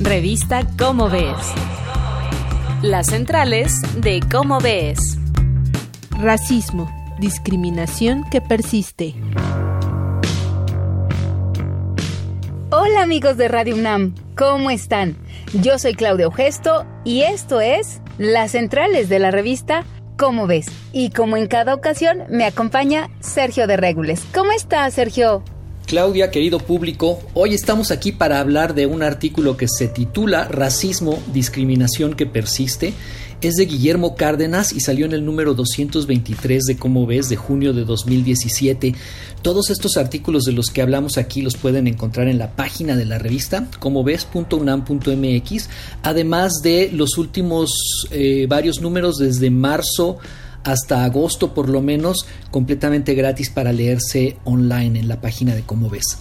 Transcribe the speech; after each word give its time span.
Revista 0.00 0.64
Cómo 0.78 1.10
Ves. 1.10 1.34
Las 2.82 3.08
centrales 3.08 3.72
de 4.00 4.20
Cómo 4.30 4.60
Ves. 4.60 5.18
Racismo, 6.10 6.88
discriminación 7.18 8.22
que 8.30 8.40
persiste. 8.40 9.16
Hola 12.70 13.02
amigos 13.02 13.36
de 13.38 13.48
Radio 13.48 13.74
UNAM, 13.74 14.14
¿cómo 14.36 14.70
están? 14.70 15.16
Yo 15.52 15.80
soy 15.80 15.94
Claudia 15.94 16.30
Gesto 16.30 16.86
y 17.04 17.22
esto 17.22 17.60
es 17.60 18.00
Las 18.18 18.52
centrales 18.52 19.08
de 19.08 19.18
la 19.18 19.32
revista 19.32 19.82
Cómo 20.16 20.46
Ves. 20.46 20.66
Y 20.92 21.10
como 21.10 21.36
en 21.36 21.48
cada 21.48 21.74
ocasión 21.74 22.22
me 22.28 22.44
acompaña 22.44 23.10
Sergio 23.18 23.66
de 23.66 23.76
Régules. 23.76 24.24
¿Cómo 24.32 24.52
estás, 24.52 24.94
Sergio? 24.94 25.42
Claudia, 25.88 26.30
querido 26.30 26.58
público, 26.58 27.18
hoy 27.32 27.54
estamos 27.54 27.90
aquí 27.90 28.12
para 28.12 28.40
hablar 28.40 28.74
de 28.74 28.84
un 28.84 29.02
artículo 29.02 29.56
que 29.56 29.66
se 29.66 29.88
titula 29.88 30.44
Racismo, 30.44 31.18
discriminación 31.32 32.12
que 32.12 32.26
persiste. 32.26 32.92
Es 33.40 33.54
de 33.54 33.64
Guillermo 33.64 34.14
Cárdenas 34.14 34.74
y 34.74 34.80
salió 34.80 35.06
en 35.06 35.14
el 35.14 35.24
número 35.24 35.54
223 35.54 36.64
de 36.64 36.76
Cómo 36.76 37.06
ves 37.06 37.30
de 37.30 37.36
junio 37.36 37.72
de 37.72 37.86
2017. 37.86 38.94
Todos 39.40 39.70
estos 39.70 39.96
artículos 39.96 40.44
de 40.44 40.52
los 40.52 40.66
que 40.66 40.82
hablamos 40.82 41.16
aquí 41.16 41.40
los 41.40 41.56
pueden 41.56 41.86
encontrar 41.86 42.28
en 42.28 42.36
la 42.36 42.54
página 42.54 42.94
de 42.94 43.06
la 43.06 43.18
revista, 43.18 43.66
como 43.78 44.04
ves.unam.mx, 44.04 45.68
además 46.02 46.60
de 46.62 46.90
los 46.92 47.16
últimos 47.16 47.70
eh, 48.10 48.44
varios 48.46 48.82
números 48.82 49.16
desde 49.16 49.48
marzo 49.48 50.18
hasta 50.68 51.04
agosto 51.04 51.54
por 51.54 51.68
lo 51.68 51.80
menos 51.80 52.26
completamente 52.50 53.14
gratis 53.14 53.48
para 53.48 53.72
leerse 53.72 54.36
online 54.44 55.00
en 55.00 55.08
la 55.08 55.20
página 55.20 55.54
de 55.54 55.62
Cómo 55.62 55.88
ves. 55.88 56.18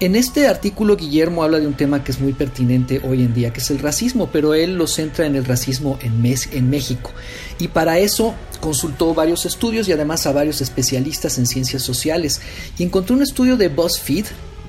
En 0.00 0.14
este 0.14 0.46
artículo 0.46 0.96
Guillermo 0.96 1.42
habla 1.42 1.58
de 1.58 1.66
un 1.66 1.74
tema 1.74 2.04
que 2.04 2.12
es 2.12 2.20
muy 2.20 2.32
pertinente 2.32 3.00
hoy 3.02 3.22
en 3.22 3.34
día, 3.34 3.52
que 3.52 3.60
es 3.60 3.70
el 3.70 3.80
racismo, 3.80 4.28
pero 4.30 4.54
él 4.54 4.76
lo 4.76 4.86
centra 4.86 5.26
en 5.26 5.34
el 5.34 5.44
racismo 5.44 5.98
en, 6.02 6.24
en 6.52 6.70
México. 6.70 7.10
Y 7.58 7.68
para 7.68 7.98
eso 7.98 8.34
consultó 8.60 9.12
varios 9.14 9.44
estudios 9.44 9.88
y 9.88 9.92
además 9.92 10.26
a 10.26 10.32
varios 10.32 10.60
especialistas 10.60 11.38
en 11.38 11.46
ciencias 11.46 11.82
sociales. 11.82 12.40
Y 12.78 12.84
encontró 12.84 13.16
un 13.16 13.22
estudio 13.22 13.56
de 13.56 13.68
BuzzFeed 13.68 14.26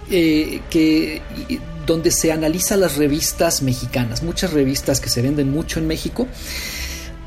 eh, 0.09 0.61
que, 0.71 1.21
donde 1.85 2.09
se 2.09 2.31
analiza 2.31 2.75
las 2.77 2.97
revistas 2.97 3.61
mexicanas, 3.61 4.23
muchas 4.23 4.51
revistas 4.51 4.99
que 4.99 5.09
se 5.09 5.21
venden 5.21 5.51
mucho 5.51 5.79
en 5.79 5.85
México 5.85 6.27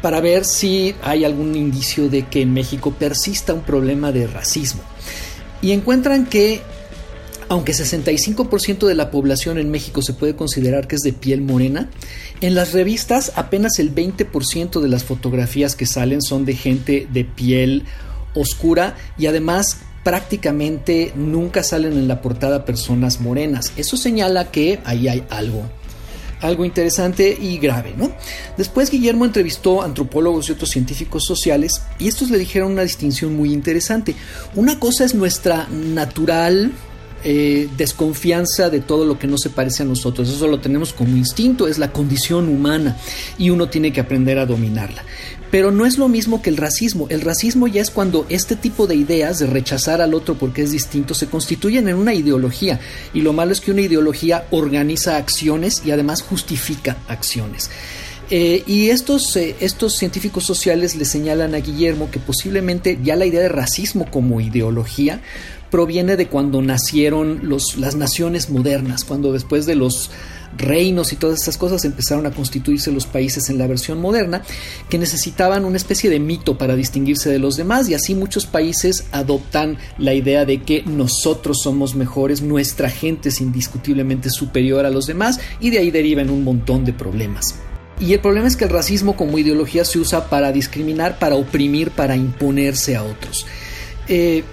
para 0.03 0.21
ver 0.21 0.45
si 0.45 0.95
hay 1.03 1.25
algún 1.25 1.55
indicio 1.55 2.09
de 2.09 2.27
que 2.27 2.43
en 2.43 2.53
México 2.53 2.93
persista 2.93 3.55
un 3.55 3.63
problema 3.63 4.13
de 4.13 4.27
racismo. 4.27 4.83
Y 5.63 5.71
encuentran 5.71 6.27
que, 6.27 6.61
aunque 7.49 7.73
65% 7.73 8.87
de 8.87 8.95
la 8.97 9.11
población 9.13 9.59
en 9.59 9.71
México 9.71 10.03
se 10.03 10.13
puede 10.13 10.35
considerar 10.35 10.89
que 10.89 10.97
es 10.97 11.03
de 11.03 11.13
piel 11.13 11.41
morena, 11.41 11.89
en 12.41 12.57
las 12.57 12.73
revistas 12.73 13.33
apenas 13.37 13.79
el 13.79 13.95
20% 13.95 14.81
de 14.81 14.89
las 14.89 15.05
fotografías 15.05 15.77
que 15.77 15.87
salen 15.87 16.21
son 16.21 16.45
de 16.45 16.57
gente 16.57 17.07
de 17.13 17.25
piel 17.25 17.85
oscura 18.35 18.97
y 19.17 19.27
además 19.27 19.79
prácticamente 20.03 21.13
nunca 21.15 21.63
salen 21.63 21.93
en 21.93 22.09
la 22.09 22.21
portada 22.21 22.65
personas 22.65 23.21
morenas. 23.21 23.73
Eso 23.77 23.97
señala 23.97 24.51
que 24.51 24.81
ahí 24.85 25.07
hay 25.07 25.25
algo 25.31 25.63
algo 26.43 26.65
interesante 26.65 27.37
y 27.41 27.59
grave, 27.59 27.95
¿no? 27.97 28.13
Después 28.57 28.91
Guillermo 28.91 29.25
entrevistó 29.25 29.83
antropólogos 29.83 30.49
y 30.49 30.53
otros 30.53 30.71
científicos 30.71 31.25
sociales 31.25 31.83
y 31.99 32.09
estos 32.09 32.31
le 32.31 32.39
dijeron 32.39 32.73
una 32.73 32.83
distinción 32.83 33.35
muy 33.35 33.53
interesante. 33.53 34.15
Una 34.55 34.79
cosa 34.79 35.05
es 35.05 35.15
nuestra 35.15 35.67
natural 35.71 36.73
eh, 37.25 37.69
desconfianza 37.77 38.71
de 38.71 38.81
todo 38.81 39.05
lo 39.05 39.19
que 39.19 39.27
no 39.27 39.39
se 39.39 39.51
parece 39.51 39.83
a 39.83 39.87
nosotros. 39.87 40.29
Eso 40.29 40.47
lo 40.47 40.61
tenemos 40.61 40.93
como 40.93 41.17
instinto, 41.17 41.69
es 41.69 41.79
la 41.79 41.93
condición 41.93 42.49
humana 42.49 42.97
y 43.39 43.51
uno 43.51 43.69
tiene 43.69 43.93
que 43.93 44.01
aprender 44.01 44.39
a 44.39 44.47
dominarla. 44.47 45.05
Pero 45.53 45.71
no 45.71 45.85
es 45.85 45.99
lo 45.99 46.09
mismo 46.09 46.41
que 46.41 46.49
el 46.49 46.57
racismo. 46.57 47.07
El 47.11 47.21
racismo 47.21 47.69
ya 47.69 47.83
es 47.83 47.91
cuando 47.91 48.25
este 48.31 48.57
tipo 48.57 48.87
de 48.87 48.95
ideas 48.95 49.39
de 49.39 49.47
rechazar 49.47 50.01
al 50.01 50.15
otro 50.15 50.35
porque 50.35 50.63
es 50.63 50.73
distinto 50.73 51.13
se 51.13 51.27
constituyen 51.27 51.89
en 51.89 51.97
una 51.97 52.15
ideología. 52.15 52.81
Y 53.13 53.21
lo 53.21 53.35
malo 53.35 53.53
es 53.53 53.61
que 53.61 53.71
una 53.71 53.83
ideología 53.83 54.47
organiza 54.51 55.19
acciones 55.19 55.83
y 55.85 55.91
además 55.91 56.23
justifica 56.23 56.97
acciones. 57.07 57.71
Eh, 58.31 58.63
y 58.67 58.89
estos, 58.89 59.37
eh, 59.37 59.57
estos 59.61 59.97
científicos 59.97 60.45
sociales 60.45 60.97
le 60.97 61.05
señalan 61.05 61.55
a 61.55 61.59
Guillermo 61.59 62.11
que 62.11 62.19
posiblemente 62.19 62.99
ya 63.03 63.15
la 63.15 63.27
idea 63.27 63.43
de 63.43 63.51
racismo 63.51 64.11
como 64.11 64.41
ideología 64.41 65.21
proviene 65.73 66.17
de 66.19 66.29
cuando 66.29 66.61
nacieron 66.61 67.41
los, 67.45 67.79
las 67.79 67.97
naciones 67.97 68.51
modernas, 68.51 69.05
cuando 69.05 69.33
después 69.33 69.65
de 69.65 69.75
los 69.75 70.11
reinos 70.59 71.15
y 71.15 71.17
todas 71.17 71.41
estas 71.41 71.57
cosas 71.57 71.87
empezaron 71.87 72.27
a 72.27 72.31
constituirse 72.31 72.93
los 72.93 73.07
países 73.07 73.49
en 73.49 73.57
la 73.57 73.67
versión 73.67 73.99
moderna, 73.99 74.43
que 74.91 74.99
necesitaban 74.99 75.65
una 75.65 75.79
especie 75.79 76.11
de 76.11 76.21
mito 76.21 76.59
para 76.59 76.77
distinguirse 76.77 77.31
de 77.31 77.39
los 77.39 77.57
demás 77.57 77.89
y 77.89 77.95
así 77.95 78.15
muchos 78.15 78.45
países 78.45 79.07
adoptan 79.13 79.79
la 79.97 80.13
idea 80.13 80.45
de 80.45 80.63
que 80.63 80.83
nosotros 80.83 81.63
somos 81.63 81.95
mejores, 81.95 82.43
nuestra 82.43 82.91
gente 82.91 83.31
es 83.31 83.41
indiscutiblemente 83.41 84.29
superior 84.29 84.85
a 84.85 84.91
los 84.91 85.07
demás 85.07 85.41
y 85.59 85.71
de 85.71 85.79
ahí 85.79 85.91
derivan 85.91 86.29
un 86.29 86.45
montón 86.45 86.85
de 86.85 86.93
problemas. 86.93 87.55
Y 87.99 88.13
el 88.13 88.21
problema 88.21 88.47
es 88.47 88.57
que 88.57 88.65
el 88.65 88.71
racismo 88.71 89.17
como 89.17 89.39
ideología 89.39 89.87
se 89.87 89.99
usa 89.99 90.29
para 90.29 90.53
discriminar, 90.53 91.19
para 91.19 91.37
oprimir, 91.37 91.93
para 91.93 92.15
imponerse 92.15 92.95
a 92.95 93.05
otros. 93.05 93.47
Eh, 94.07 94.45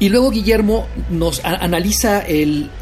y 0.00 0.08
luego 0.08 0.30
Guillermo 0.30 0.88
nos 1.10 1.44
analiza 1.44 2.24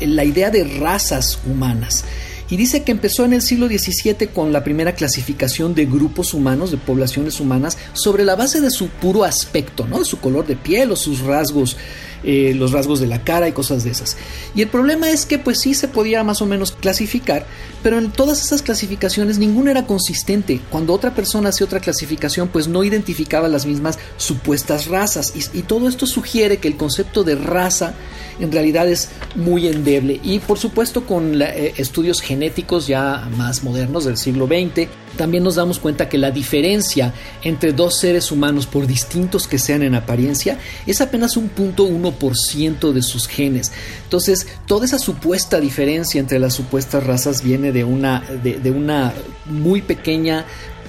la 0.00 0.24
idea 0.24 0.50
de 0.50 0.64
razas 0.64 1.40
humanas 1.44 2.04
y 2.50 2.56
dice 2.56 2.82
que 2.82 2.92
empezó 2.92 3.24
en 3.24 3.34
el 3.34 3.42
siglo 3.42 3.66
XVII 3.66 4.28
con 4.28 4.52
la 4.52 4.64
primera 4.64 4.94
clasificación 4.94 5.74
de 5.74 5.84
grupos 5.84 6.32
humanos, 6.32 6.70
de 6.70 6.78
poblaciones 6.78 7.40
humanas, 7.40 7.76
sobre 7.92 8.24
la 8.24 8.36
base 8.36 8.60
de 8.60 8.70
su 8.70 8.88
puro 8.88 9.24
aspecto, 9.24 9.86
¿no? 9.86 9.98
de 9.98 10.04
su 10.06 10.18
color 10.18 10.46
de 10.46 10.56
piel 10.56 10.90
o 10.90 10.96
sus 10.96 11.20
rasgos 11.20 11.76
eh, 12.24 12.52
los 12.54 12.72
rasgos 12.72 13.00
de 13.00 13.06
la 13.06 13.22
cara 13.22 13.48
y 13.48 13.52
cosas 13.52 13.84
de 13.84 13.90
esas. 13.90 14.16
Y 14.54 14.62
el 14.62 14.68
problema 14.68 15.10
es 15.10 15.26
que 15.26 15.38
pues 15.38 15.60
sí 15.60 15.74
se 15.74 15.88
podía 15.88 16.24
más 16.24 16.42
o 16.42 16.46
menos 16.46 16.72
clasificar, 16.72 17.46
pero 17.82 17.98
en 17.98 18.10
todas 18.10 18.42
esas 18.42 18.62
clasificaciones 18.62 19.38
ninguna 19.38 19.70
era 19.70 19.86
consistente. 19.86 20.60
Cuando 20.70 20.92
otra 20.92 21.14
persona 21.14 21.50
hacía 21.50 21.66
otra 21.66 21.80
clasificación 21.80 22.48
pues 22.48 22.68
no 22.68 22.84
identificaba 22.84 23.48
las 23.48 23.66
mismas 23.66 23.98
supuestas 24.16 24.86
razas 24.86 25.32
y, 25.34 25.62
todo 25.68 25.88
esto 25.88 26.06
sugiere 26.06 26.58
que 26.58 26.68
el 26.68 26.76
concepto 26.76 27.24
de 27.24 27.34
raza 27.34 27.94
en 28.40 28.50
realidad 28.52 28.88
es 28.88 29.10
muy 29.34 29.66
endeble 29.66 30.18
y 30.22 30.38
por 30.38 30.58
supuesto 30.58 31.04
con 31.04 31.42
eh, 31.42 31.74
estudios 31.76 32.20
genéticos 32.20 32.86
ya 32.86 33.28
más 33.36 33.62
modernos 33.62 34.04
del 34.06 34.16
siglo 34.16 34.46
XX 34.46 34.88
también 35.16 35.44
nos 35.44 35.56
damos 35.56 35.78
cuenta 35.78 36.08
que 36.08 36.16
la 36.16 36.30
diferencia 36.30 37.12
entre 37.42 37.72
dos 37.72 37.98
seres 37.98 38.30
humanos, 38.30 38.66
por 38.66 38.86
distintos 38.86 39.46
que 39.46 39.58
sean 39.58 39.82
en 39.82 39.94
apariencia, 39.94 40.58
es 40.86 41.00
apenas 41.00 41.36
un 41.36 41.48
punto 41.48 41.84
uno 41.84 42.07
por 42.12 42.36
ciento 42.36 42.92
de 42.92 43.02
sus 43.02 43.26
genes. 43.26 43.72
Entonces, 44.04 44.46
toda 44.66 44.86
esa 44.86 44.98
supuesta 44.98 45.60
diferencia 45.60 46.20
entre 46.20 46.38
las 46.38 46.54
supuestas 46.54 47.04
razas 47.04 47.42
viene 47.42 47.72
de 47.72 47.84
una, 47.84 48.20
de, 48.42 48.70
una 48.70 49.12
muy 49.46 49.82
pequeña 49.82 50.44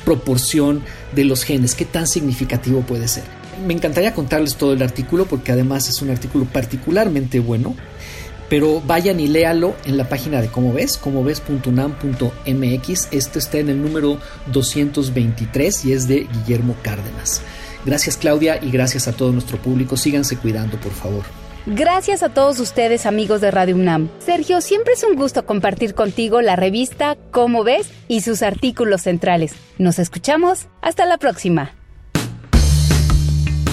proporción 0.06 0.84
de 1.14 1.26
los 1.26 1.44
genes. 1.44 1.76
¿Qué 1.76 1.86
tan 1.86 2.08
significativo 2.08 2.82
puede 2.82 3.08
ser? 3.08 3.24
Me 3.66 3.74
encantaría 3.74 4.14
contarles 4.14 4.56
todo 4.56 4.74
el 4.74 4.82
artículo 4.82 5.26
porque 5.26 5.52
además 5.52 5.90
es 5.90 6.02
un 6.02 6.10
artículo 6.10 6.46
particularmente 6.46 7.40
bueno 7.40 7.76
pero 8.50 8.82
vayan 8.82 9.20
y 9.20 9.28
léalo 9.28 9.76
en 9.86 9.96
la 9.96 10.10
página 10.10 10.42
de 10.42 10.48
Cómo 10.48 10.74
Ves, 10.74 10.98
como 10.98 11.24
ves.unam.mx. 11.24 13.08
Este 13.12 13.40
está 13.40 13.60
en 13.60 13.70
el 13.70 13.82
número 13.82 14.20
223 14.52 15.86
y 15.86 15.94
es 15.94 16.08
de 16.08 16.28
Guillermo 16.34 16.76
Cárdenas. 16.82 17.44
Gracias 17.86 18.18
Claudia 18.18 18.60
y 18.62 18.72
gracias 18.72 19.08
a 19.08 19.14
todo 19.14 19.32
nuestro 19.32 19.58
público. 19.58 19.98
Síganse 19.98 20.38
cuidando, 20.38 20.80
por 20.80 20.92
favor. 20.92 21.24
Gracias 21.66 22.24
a 22.24 22.30
todos 22.30 22.60
ustedes 22.60 23.06
amigos 23.06 23.42
de 23.42 23.52
Radio 23.52 23.76
UNAM. 23.76 24.10
Sergio, 24.20 24.62
siempre 24.62 24.94
es 24.94 25.04
un 25.04 25.16
gusto 25.16 25.46
compartir 25.46 25.94
contigo 25.94 26.42
la 26.42 26.56
revista 26.56 27.18
Cómo 27.32 27.64
ves 27.64 27.92
y 28.08 28.22
sus 28.22 28.42
artículos 28.42 29.02
centrales. 29.02 29.54
Nos 29.78 30.00
escuchamos. 30.00 30.68
Hasta 30.82 31.06
la 31.06 31.18
próxima. 31.18 31.74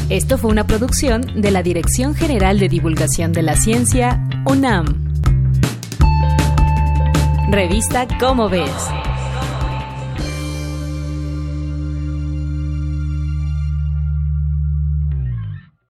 Esto 0.08 0.38
fue 0.38 0.50
una 0.50 0.66
producción 0.66 1.40
de 1.40 1.50
la 1.50 1.62
Dirección 1.62 2.14
General 2.14 2.58
de 2.58 2.68
Divulgación 2.68 3.32
de 3.32 3.42
la 3.42 3.56
Ciencia, 3.56 4.22
UNAM. 4.44 4.84
Revista 7.50 8.06
Cómo 8.20 8.48
ves. 8.48 8.70